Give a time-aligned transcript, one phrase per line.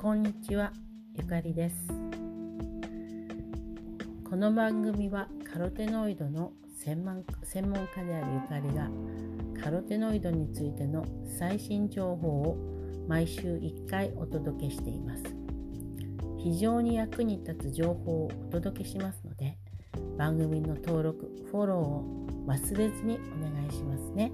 [0.00, 0.72] こんにちは
[1.14, 1.76] ゆかりです
[4.30, 8.88] この番組はカロテノイドの専門専門家であるゆかりが
[9.62, 11.04] カロテノイドについての
[11.38, 12.56] 最新情報を
[13.08, 15.22] 毎週1回お届けしています
[16.38, 19.58] 非常に役に立つ情報をお届けしますので
[20.16, 24.32] 番組の登録フォローを忘れずにお願いしますね。